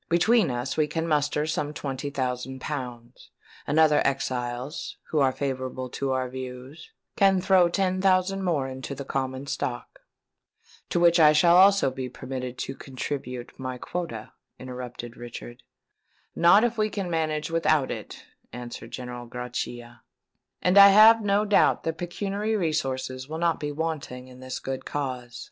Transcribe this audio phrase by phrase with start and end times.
[0.09, 3.29] Between us we can muster some twenty thousand pounds;
[3.67, 8.95] and other exiles, who are favourable to our views, can throw ten thousand more into
[8.95, 9.99] the common stock."
[10.89, 15.61] "To which I shall also be permitted to contribute my quota," interrupted Richard.
[16.35, 20.01] "Not if we can manage without it," answered General Grachia;
[20.63, 24.83] "and I have no doubt that pecuniary resources will not be wanting in this good
[24.83, 25.39] cause."